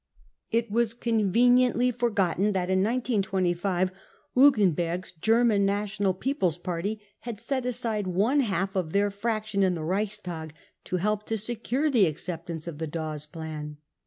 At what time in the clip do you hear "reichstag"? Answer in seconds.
9.83-10.55